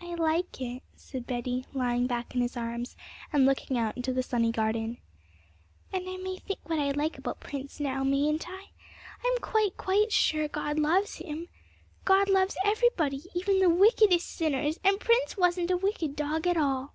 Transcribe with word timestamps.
'I 0.00 0.16
like 0.16 0.60
it,' 0.60 0.82
said 0.96 1.28
Betty, 1.28 1.64
lying 1.72 2.08
back 2.08 2.34
in 2.34 2.40
his 2.40 2.56
arms, 2.56 2.96
and 3.32 3.46
looking 3.46 3.78
out 3.78 3.96
into 3.96 4.12
the 4.12 4.20
sunny 4.20 4.50
garden. 4.50 4.98
'And 5.92 6.08
I 6.08 6.16
may 6.16 6.38
think 6.38 6.58
what 6.68 6.80
I 6.80 6.90
like 6.90 7.16
about 7.18 7.38
Prince 7.38 7.78
now, 7.78 8.02
mayn't 8.02 8.46
I? 8.50 8.70
I'm 9.24 9.38
quite, 9.40 9.76
quite 9.76 10.10
sure 10.10 10.48
God 10.48 10.80
loves 10.80 11.18
him. 11.18 11.46
God 12.04 12.28
loves 12.28 12.56
everybody, 12.64 13.22
even 13.36 13.60
the 13.60 13.70
wickedest 13.70 14.26
sinners, 14.26 14.80
and 14.82 14.98
Prince 14.98 15.36
wasn't 15.36 15.70
a 15.70 15.76
wicked 15.76 16.16
dog 16.16 16.48
at 16.48 16.56
all.' 16.56 16.92